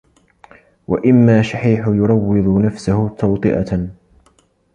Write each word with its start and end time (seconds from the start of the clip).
وَإِمَّا 0.87 1.41
شَحِيحٌ 1.41 1.87
يُرَوِّضُ 1.87 2.57
نَفْسَهُ 2.61 3.15
تَوْطِئَةً 3.19 3.89